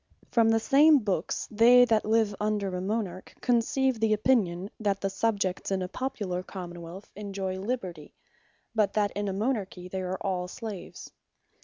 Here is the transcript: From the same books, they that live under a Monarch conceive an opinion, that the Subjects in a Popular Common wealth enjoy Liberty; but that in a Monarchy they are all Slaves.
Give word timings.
From 0.31 0.49
the 0.49 0.59
same 0.59 0.97
books, 0.97 1.47
they 1.51 1.85
that 1.85 2.05
live 2.07 2.33
under 2.39 2.75
a 2.75 2.81
Monarch 2.81 3.35
conceive 3.39 4.01
an 4.01 4.11
opinion, 4.13 4.71
that 4.79 4.99
the 4.99 5.11
Subjects 5.11 5.69
in 5.69 5.83
a 5.83 5.87
Popular 5.87 6.41
Common 6.41 6.81
wealth 6.81 7.11
enjoy 7.15 7.59
Liberty; 7.59 8.15
but 8.73 8.93
that 8.93 9.11
in 9.11 9.27
a 9.27 9.33
Monarchy 9.33 9.87
they 9.89 10.01
are 10.01 10.17
all 10.19 10.47
Slaves. 10.47 11.11